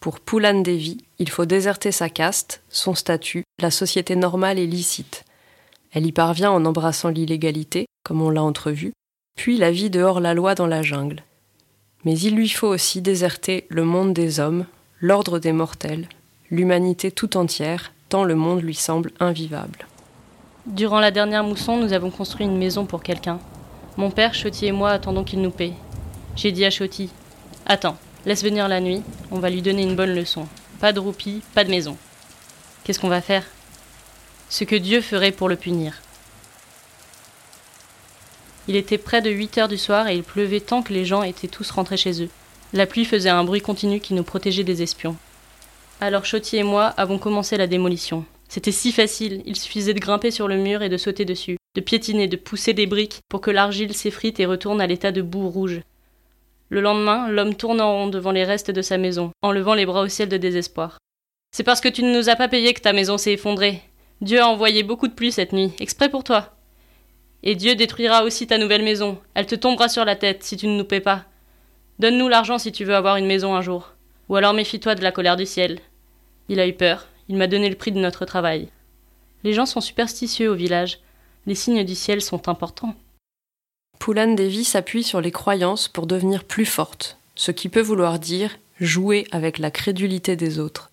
Pour 0.00 0.18
Poulan 0.18 0.60
Devi, 0.62 0.98
il 1.18 1.28
faut 1.28 1.44
déserter 1.44 1.92
sa 1.92 2.08
caste, 2.08 2.62
son 2.70 2.94
statut, 2.94 3.44
la 3.60 3.70
société 3.70 4.16
normale 4.16 4.58
et 4.58 4.66
licite. 4.66 5.24
Elle 5.92 6.06
y 6.06 6.12
parvient 6.12 6.50
en 6.50 6.64
embrassant 6.64 7.08
l'illégalité, 7.08 7.86
comme 8.04 8.22
on 8.22 8.30
l'a 8.30 8.42
entrevu, 8.42 8.92
puis 9.36 9.56
la 9.56 9.70
vie 9.70 9.90
dehors 9.90 10.20
la 10.20 10.34
loi 10.34 10.54
dans 10.54 10.66
la 10.66 10.82
jungle. 10.82 11.22
Mais 12.04 12.18
il 12.18 12.34
lui 12.34 12.48
faut 12.48 12.68
aussi 12.68 13.02
déserter 13.02 13.66
le 13.68 13.84
monde 13.84 14.12
des 14.12 14.40
hommes, 14.40 14.66
l'ordre 15.00 15.38
des 15.38 15.52
mortels, 15.52 16.08
l'humanité 16.50 17.10
tout 17.10 17.36
entière, 17.36 17.92
tant 18.08 18.24
le 18.24 18.34
monde 18.34 18.62
lui 18.62 18.74
semble 18.74 19.12
invivable. 19.20 19.86
Durant 20.66 21.00
la 21.00 21.10
dernière 21.10 21.44
mousson, 21.44 21.78
nous 21.78 21.92
avons 21.92 22.10
construit 22.10 22.46
une 22.46 22.58
maison 22.58 22.86
pour 22.86 23.02
quelqu'un. 23.02 23.38
Mon 23.96 24.10
père, 24.10 24.34
Chotti 24.34 24.66
et 24.66 24.72
moi 24.72 24.90
attendons 24.90 25.24
qu'il 25.24 25.40
nous 25.40 25.50
paie. 25.50 25.72
J'ai 26.36 26.52
dit 26.52 26.64
à 26.64 26.70
Chotti 26.70 27.10
Attends, 27.66 27.96
laisse 28.24 28.44
venir 28.44 28.68
la 28.68 28.80
nuit, 28.80 29.02
on 29.30 29.38
va 29.38 29.50
lui 29.50 29.62
donner 29.62 29.82
une 29.82 29.96
bonne 29.96 30.14
leçon. 30.14 30.46
Pas 30.80 30.92
de 30.92 31.00
roupie, 31.00 31.42
pas 31.54 31.64
de 31.64 31.70
maison. 31.70 31.96
Qu'est-ce 32.84 33.00
qu'on 33.00 33.08
va 33.08 33.20
faire? 33.20 33.44
Ce 34.50 34.64
que 34.64 34.74
Dieu 34.76 35.00
ferait 35.00 35.30
pour 35.30 35.48
le 35.48 35.54
punir. 35.54 36.02
Il 38.66 38.74
était 38.76 38.98
près 38.98 39.22
de 39.22 39.30
8 39.30 39.58
heures 39.58 39.68
du 39.68 39.78
soir 39.78 40.08
et 40.08 40.16
il 40.16 40.24
pleuvait 40.24 40.60
tant 40.60 40.82
que 40.82 40.92
les 40.92 41.04
gens 41.04 41.22
étaient 41.22 41.48
tous 41.48 41.70
rentrés 41.70 41.96
chez 41.96 42.22
eux. 42.22 42.28
La 42.72 42.86
pluie 42.86 43.04
faisait 43.04 43.30
un 43.30 43.44
bruit 43.44 43.60
continu 43.60 44.00
qui 44.00 44.12
nous 44.12 44.24
protégeait 44.24 44.64
des 44.64 44.82
espions. 44.82 45.16
Alors 46.00 46.24
Chotti 46.24 46.56
et 46.56 46.62
moi 46.64 46.86
avons 46.96 47.18
commencé 47.18 47.56
la 47.56 47.68
démolition. 47.68 48.24
C'était 48.48 48.72
si 48.72 48.90
facile, 48.90 49.42
il 49.46 49.54
suffisait 49.54 49.94
de 49.94 50.00
grimper 50.00 50.32
sur 50.32 50.48
le 50.48 50.56
mur 50.56 50.82
et 50.82 50.88
de 50.88 50.96
sauter 50.96 51.24
dessus, 51.24 51.56
de 51.76 51.80
piétiner, 51.80 52.26
de 52.26 52.36
pousser 52.36 52.74
des 52.74 52.86
briques 52.86 53.20
pour 53.28 53.40
que 53.40 53.52
l'argile 53.52 53.94
s'effrite 53.94 54.40
et 54.40 54.46
retourne 54.46 54.80
à 54.80 54.88
l'état 54.88 55.12
de 55.12 55.22
boue 55.22 55.48
rouge. 55.48 55.82
Le 56.70 56.80
lendemain, 56.80 57.28
l'homme 57.28 57.54
tourne 57.54 57.80
en 57.80 57.92
rond 57.92 58.06
devant 58.08 58.32
les 58.32 58.44
restes 58.44 58.72
de 58.72 58.82
sa 58.82 58.98
maison, 58.98 59.30
en 59.42 59.52
levant 59.52 59.74
les 59.74 59.86
bras 59.86 60.02
au 60.02 60.08
ciel 60.08 60.28
de 60.28 60.36
désespoir. 60.36 60.98
C'est 61.52 61.62
parce 61.62 61.80
que 61.80 61.88
tu 61.88 62.02
ne 62.02 62.12
nous 62.12 62.28
as 62.28 62.36
pas 62.36 62.48
payé 62.48 62.74
que 62.74 62.80
ta 62.80 62.92
maison 62.92 63.16
s'est 63.16 63.32
effondrée. 63.32 63.82
Dieu 64.20 64.40
a 64.40 64.48
envoyé 64.48 64.82
beaucoup 64.82 65.08
de 65.08 65.14
pluie 65.14 65.32
cette 65.32 65.52
nuit, 65.52 65.72
exprès 65.80 66.10
pour 66.10 66.24
toi. 66.24 66.54
Et 67.42 67.54
Dieu 67.54 67.74
détruira 67.74 68.24
aussi 68.24 68.46
ta 68.46 68.58
nouvelle 68.58 68.84
maison. 68.84 69.18
Elle 69.34 69.46
te 69.46 69.54
tombera 69.54 69.88
sur 69.88 70.04
la 70.04 70.16
tête 70.16 70.44
si 70.44 70.56
tu 70.56 70.66
ne 70.66 70.76
nous 70.76 70.84
paies 70.84 71.00
pas. 71.00 71.24
Donne-nous 71.98 72.28
l'argent 72.28 72.58
si 72.58 72.70
tu 72.70 72.84
veux 72.84 72.94
avoir 72.94 73.16
une 73.16 73.26
maison 73.26 73.54
un 73.54 73.62
jour. 73.62 73.92
Ou 74.28 74.36
alors 74.36 74.52
méfie-toi 74.52 74.94
de 74.94 75.02
la 75.02 75.12
colère 75.12 75.36
du 75.36 75.46
ciel. 75.46 75.80
Il 76.48 76.60
a 76.60 76.66
eu 76.66 76.74
peur, 76.74 77.06
il 77.28 77.36
m'a 77.36 77.46
donné 77.46 77.68
le 77.70 77.76
prix 77.76 77.92
de 77.92 77.98
notre 77.98 78.26
travail. 78.26 78.68
Les 79.42 79.54
gens 79.54 79.66
sont 79.66 79.80
superstitieux 79.80 80.50
au 80.50 80.54
village. 80.54 81.00
Les 81.46 81.54
signes 81.54 81.84
du 81.84 81.94
ciel 81.94 82.20
sont 82.20 82.48
importants. 82.48 82.94
Poulan 83.98 84.34
Devi 84.34 84.64
s'appuie 84.64 85.02
sur 85.02 85.20
les 85.20 85.30
croyances 85.30 85.88
pour 85.88 86.06
devenir 86.06 86.44
plus 86.44 86.66
forte, 86.66 87.18
ce 87.34 87.50
qui 87.50 87.68
peut 87.68 87.80
vouloir 87.80 88.18
dire 88.18 88.56
jouer 88.80 89.26
avec 89.30 89.58
la 89.58 89.70
crédulité 89.70 90.36
des 90.36 90.58
autres. 90.58 90.90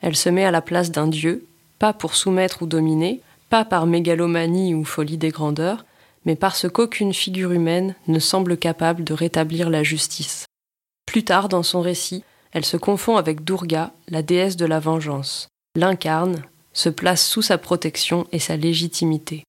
Elle 0.00 0.16
se 0.16 0.28
met 0.28 0.44
à 0.44 0.50
la 0.50 0.60
place 0.62 0.90
d'un 0.90 1.06
dieu, 1.06 1.46
pas 1.78 1.92
pour 1.92 2.14
soumettre 2.14 2.62
ou 2.62 2.66
dominer, 2.66 3.20
pas 3.50 3.64
par 3.64 3.86
mégalomanie 3.86 4.74
ou 4.74 4.84
folie 4.84 5.18
des 5.18 5.30
grandeurs, 5.30 5.84
mais 6.24 6.36
parce 6.36 6.68
qu'aucune 6.68 7.12
figure 7.12 7.52
humaine 7.52 7.94
ne 8.08 8.18
semble 8.18 8.56
capable 8.56 9.04
de 9.04 9.12
rétablir 9.12 9.70
la 9.70 9.82
justice. 9.82 10.46
Plus 11.06 11.24
tard 11.24 11.48
dans 11.48 11.62
son 11.62 11.80
récit, 11.80 12.24
elle 12.52 12.64
se 12.64 12.76
confond 12.76 13.16
avec 13.16 13.44
Durga, 13.44 13.92
la 14.08 14.22
déesse 14.22 14.56
de 14.56 14.66
la 14.66 14.80
vengeance 14.80 15.48
l'incarne, 15.76 16.44
se 16.72 16.88
place 16.88 17.26
sous 17.26 17.42
sa 17.42 17.58
protection 17.58 18.26
et 18.32 18.38
sa 18.38 18.56
légitimité. 18.56 19.44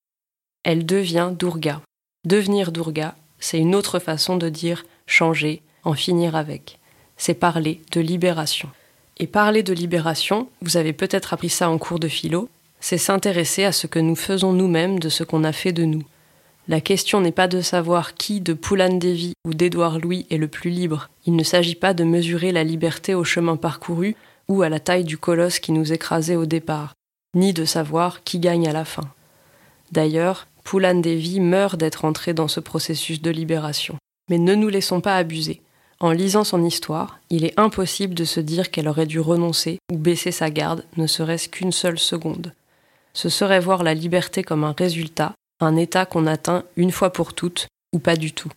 Elle 0.63 0.85
devient 0.85 1.31
Durga. 1.37 1.81
Devenir 2.25 2.71
Durga, 2.71 3.15
c'est 3.39 3.59
une 3.59 3.75
autre 3.75 3.99
façon 3.99 4.37
de 4.37 4.49
dire 4.49 4.85
changer, 5.05 5.61
en 5.83 5.93
finir 5.93 6.35
avec. 6.35 6.79
C'est 7.17 7.35
parler 7.35 7.81
de 7.91 8.01
libération. 8.01 8.69
Et 9.17 9.27
parler 9.27 9.63
de 9.63 9.73
libération, 9.73 10.49
vous 10.61 10.75
avez 10.75 10.91
peut-être 10.91 11.33
appris 11.33 11.49
ça 11.49 11.69
en 11.69 11.77
cours 11.77 11.99
de 11.99 12.09
philo, 12.09 12.49
c'est 12.81 12.97
s'intéresser 12.97 13.63
à 13.63 13.71
ce 13.71 13.87
que 13.87 13.99
nous 13.99 14.15
faisons 14.15 14.51
nous-mêmes 14.51 14.99
de 14.99 15.07
ce 15.07 15.23
qu'on 15.23 15.45
a 15.45 15.53
fait 15.53 15.71
de 15.71 15.85
nous. 15.85 16.03
La 16.67 16.81
question 16.81 17.21
n'est 17.21 17.31
pas 17.31 17.47
de 17.47 17.61
savoir 17.61 18.15
qui 18.15 18.41
de 18.41 18.53
Poulan 18.53 18.97
Devi 18.97 19.33
ou 19.45 19.53
d'Édouard 19.53 19.99
Louis 19.99 20.25
est 20.31 20.37
le 20.37 20.47
plus 20.47 20.69
libre. 20.69 21.09
Il 21.25 21.35
ne 21.35 21.43
s'agit 21.43 21.75
pas 21.75 21.93
de 21.93 22.03
mesurer 22.03 22.51
la 22.51 22.63
liberté 22.63 23.13
au 23.13 23.23
chemin 23.23 23.55
parcouru, 23.55 24.15
ou 24.47 24.63
à 24.63 24.69
la 24.69 24.79
taille 24.79 25.03
du 25.03 25.17
colosse 25.17 25.59
qui 25.59 25.71
nous 25.71 25.93
écrasait 25.93 26.35
au 26.35 26.45
départ, 26.45 26.93
ni 27.35 27.53
de 27.53 27.65
savoir 27.65 28.23
qui 28.23 28.39
gagne 28.39 28.67
à 28.67 28.73
la 28.73 28.85
fin. 28.85 29.09
D'ailleurs, 29.91 30.47
Poulan 30.63 30.95
Devi 30.95 31.39
meurt 31.39 31.77
d'être 31.79 32.05
entrée 32.05 32.33
dans 32.33 32.47
ce 32.47 32.59
processus 32.59 33.21
de 33.21 33.31
libération. 33.31 33.95
Mais 34.29 34.39
ne 34.39 34.55
nous 34.55 34.69
laissons 34.69 35.01
pas 35.01 35.15
abuser. 35.15 35.61
En 35.99 36.11
lisant 36.11 36.43
son 36.43 36.63
histoire, 36.63 37.19
il 37.29 37.45
est 37.45 37.57
impossible 37.59 38.13
de 38.13 38.25
se 38.25 38.39
dire 38.39 38.69
qu'elle 38.69 38.87
aurait 38.87 39.05
dû 39.05 39.19
renoncer 39.19 39.79
ou 39.91 39.97
baisser 39.97 40.31
sa 40.31 40.49
garde, 40.49 40.83
ne 40.97 41.07
serait-ce 41.07 41.49
qu'une 41.49 41.71
seule 41.71 41.99
seconde. 41.99 42.53
Ce 43.13 43.29
serait 43.29 43.59
voir 43.59 43.83
la 43.83 43.93
liberté 43.93 44.43
comme 44.43 44.63
un 44.63 44.75
résultat, 44.77 45.33
un 45.61 45.75
état 45.75 46.05
qu'on 46.05 46.27
atteint 46.27 46.63
une 46.75 46.91
fois 46.91 47.11
pour 47.11 47.33
toutes, 47.33 47.67
ou 47.93 47.99
pas 47.99 48.17
du 48.17 48.33
tout. 48.33 48.51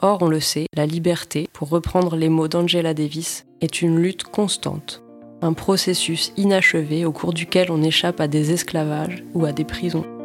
Or, 0.00 0.22
on 0.22 0.28
le 0.28 0.40
sait, 0.40 0.66
la 0.74 0.86
liberté, 0.86 1.48
pour 1.52 1.68
reprendre 1.68 2.16
les 2.16 2.30
mots 2.30 2.48
d'Angela 2.48 2.94
Davis, 2.94 3.44
est 3.60 3.82
une 3.82 3.98
lutte 3.98 4.24
constante 4.24 5.02
un 5.42 5.52
processus 5.52 6.32
inachevé 6.36 7.04
au 7.04 7.12
cours 7.12 7.32
duquel 7.32 7.70
on 7.70 7.82
échappe 7.82 8.20
à 8.20 8.28
des 8.28 8.52
esclavages 8.52 9.24
ou 9.34 9.44
à 9.44 9.52
des 9.52 9.64
prisons. 9.64 10.19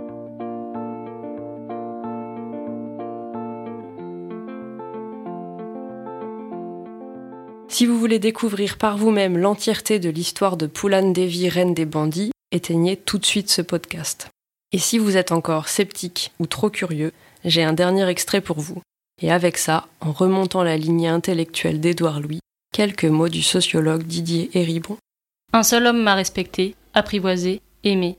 Si 7.75 7.85
vous 7.85 7.99
voulez 7.99 8.19
découvrir 8.19 8.77
par 8.77 8.95
vous-même 8.95 9.37
l'entièreté 9.37 9.99
de 9.99 10.09
l'histoire 10.09 10.55
de 10.55 10.65
Poulan 10.65 11.11
Devi, 11.11 11.49
reine 11.49 11.73
des 11.73 11.83
bandits, 11.83 12.31
éteignez 12.53 12.95
tout 12.95 13.17
de 13.17 13.25
suite 13.25 13.49
ce 13.49 13.61
podcast. 13.61 14.29
Et 14.71 14.77
si 14.77 14.97
vous 14.97 15.17
êtes 15.17 15.33
encore 15.33 15.67
sceptique 15.67 16.31
ou 16.39 16.47
trop 16.47 16.69
curieux, 16.69 17.11
j'ai 17.43 17.65
un 17.65 17.73
dernier 17.73 18.07
extrait 18.07 18.39
pour 18.39 18.61
vous. 18.61 18.81
Et 19.21 19.29
avec 19.29 19.57
ça, 19.57 19.89
en 19.99 20.13
remontant 20.13 20.63
la 20.63 20.77
lignée 20.77 21.09
intellectuelle 21.09 21.81
d'Édouard 21.81 22.21
Louis, 22.21 22.39
quelques 22.73 23.03
mots 23.03 23.27
du 23.27 23.41
sociologue 23.41 24.03
Didier 24.03 24.51
Héribon. 24.53 24.95
Un 25.51 25.63
seul 25.63 25.85
homme 25.85 26.01
m'a 26.01 26.15
respecté, 26.15 26.75
apprivoisé, 26.93 27.59
aimé. 27.83 28.17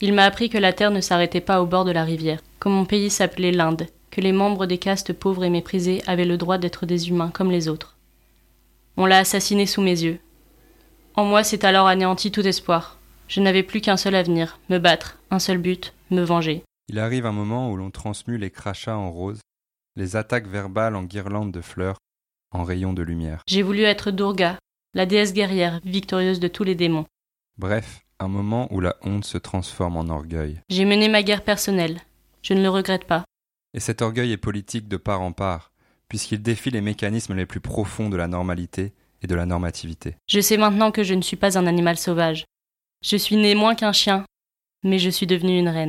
Il 0.00 0.14
m'a 0.14 0.24
appris 0.24 0.48
que 0.48 0.56
la 0.56 0.72
terre 0.72 0.92
ne 0.92 1.02
s'arrêtait 1.02 1.42
pas 1.42 1.60
au 1.60 1.66
bord 1.66 1.84
de 1.84 1.92
la 1.92 2.04
rivière, 2.04 2.40
que 2.58 2.70
mon 2.70 2.86
pays 2.86 3.10
s'appelait 3.10 3.52
l'Inde, 3.52 3.86
que 4.10 4.22
les 4.22 4.32
membres 4.32 4.64
des 4.64 4.78
castes 4.78 5.12
pauvres 5.12 5.44
et 5.44 5.50
méprisées 5.50 6.00
avaient 6.06 6.24
le 6.24 6.38
droit 6.38 6.56
d'être 6.56 6.86
des 6.86 7.10
humains 7.10 7.30
comme 7.34 7.50
les 7.50 7.68
autres. 7.68 7.97
On 9.00 9.06
l'a 9.06 9.18
assassiné 9.18 9.64
sous 9.66 9.80
mes 9.80 10.02
yeux. 10.02 10.18
En 11.14 11.24
moi 11.24 11.44
s'est 11.44 11.64
alors 11.64 11.86
anéanti 11.86 12.32
tout 12.32 12.44
espoir. 12.44 12.98
Je 13.28 13.40
n'avais 13.40 13.62
plus 13.62 13.80
qu'un 13.80 13.96
seul 13.96 14.16
avenir, 14.16 14.58
me 14.70 14.78
battre, 14.78 15.20
un 15.30 15.38
seul 15.38 15.58
but, 15.58 15.94
me 16.10 16.22
venger. 16.22 16.64
Il 16.88 16.98
arrive 16.98 17.24
un 17.24 17.32
moment 17.32 17.70
où 17.70 17.76
l'on 17.76 17.92
transmue 17.92 18.38
les 18.38 18.50
crachats 18.50 18.96
en 18.96 19.12
rose, 19.12 19.38
les 19.94 20.16
attaques 20.16 20.48
verbales 20.48 20.96
en 20.96 21.04
guirlandes 21.04 21.52
de 21.52 21.60
fleurs, 21.60 21.98
en 22.50 22.64
rayons 22.64 22.92
de 22.92 23.02
lumière. 23.02 23.42
J'ai 23.46 23.62
voulu 23.62 23.82
être 23.82 24.10
Durga, 24.10 24.58
la 24.94 25.06
déesse 25.06 25.32
guerrière, 25.32 25.78
victorieuse 25.84 26.40
de 26.40 26.48
tous 26.48 26.64
les 26.64 26.74
démons. 26.74 27.06
Bref, 27.56 28.00
un 28.18 28.26
moment 28.26 28.66
où 28.72 28.80
la 28.80 28.96
honte 29.02 29.24
se 29.24 29.38
transforme 29.38 29.96
en 29.96 30.08
orgueil. 30.08 30.60
J'ai 30.70 30.84
mené 30.84 31.08
ma 31.08 31.22
guerre 31.22 31.44
personnelle. 31.44 32.00
Je 32.42 32.52
ne 32.52 32.62
le 32.62 32.68
regrette 32.68 33.04
pas. 33.04 33.22
Et 33.74 33.80
cet 33.80 34.02
orgueil 34.02 34.32
est 34.32 34.38
politique 34.38 34.88
de 34.88 34.96
part 34.96 35.20
en 35.20 35.30
part, 35.30 35.70
puisqu'il 36.08 36.42
défie 36.42 36.70
les 36.70 36.80
mécanismes 36.80 37.34
les 37.34 37.46
plus 37.46 37.60
profonds 37.60 38.08
de 38.08 38.16
la 38.16 38.28
normalité 38.28 38.92
et 39.22 39.26
de 39.26 39.34
la 39.34 39.46
normativité. 39.46 40.16
Je 40.26 40.40
sais 40.40 40.56
maintenant 40.56 40.90
que 40.90 41.02
je 41.02 41.14
ne 41.14 41.22
suis 41.22 41.36
pas 41.36 41.58
un 41.58 41.66
animal 41.66 41.96
sauvage. 41.96 42.44
Je 43.02 43.16
suis 43.16 43.36
né 43.36 43.54
moins 43.54 43.74
qu'un 43.74 43.92
chien, 43.92 44.24
mais 44.84 44.98
je 44.98 45.10
suis 45.10 45.26
devenue 45.26 45.58
une 45.58 45.68
reine. 45.68 45.86